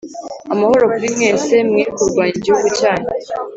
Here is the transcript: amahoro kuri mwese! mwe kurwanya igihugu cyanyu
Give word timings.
amahoro 0.53 0.83
kuri 0.93 1.07
mwese! 1.15 1.55
mwe 1.69 1.83
kurwanya 1.95 2.33
igihugu 2.39 2.67
cyanyu 2.79 3.09